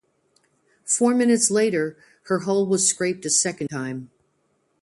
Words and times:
Four 0.83 1.13
minutes 1.13 1.51
later, 1.51 1.95
her 2.23 2.39
hull 2.39 2.65
was 2.65 2.89
scraped 2.89 3.23
a 3.27 3.29
second 3.29 3.67
time. 3.67 4.09